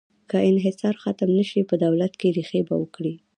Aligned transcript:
که 0.29 0.37
انحصار 0.49 0.95
ختم 1.03 1.29
نه 1.37 1.43
شي، 1.49 1.61
په 1.69 1.75
دولت 1.85 2.13
کې 2.19 2.27
ریښې 2.37 2.61
به 2.67 2.75
وکړي. 2.81 3.13